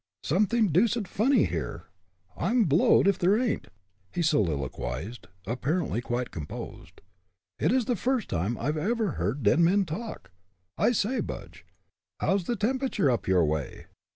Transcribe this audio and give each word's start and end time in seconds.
"Something 0.23 0.69
deuced 0.69 1.07
funny, 1.07 1.45
here, 1.45 1.85
I'm 2.35 2.63
blowed 2.63 3.07
if 3.07 3.19
there 3.19 3.37
ain't!" 3.37 3.67
he 4.11 4.23
soliloquized, 4.23 5.27
apparently 5.45 6.01
quite 6.01 6.31
composed. 6.31 7.01
"It's 7.59 7.85
the 7.85 7.95
first 7.95 8.27
time 8.27 8.57
I 8.57 8.63
have 8.65 8.77
ever 8.77 9.11
heard 9.11 9.43
dead 9.43 9.59
men 9.59 9.85
talk. 9.85 10.31
I 10.75 10.91
say, 10.91 11.19
Budge, 11.19 11.67
how's 12.19 12.45
the 12.45 12.55
temperature 12.55 13.11
up 13.11 13.27
your 13.27 13.45
way?" 13.45 13.85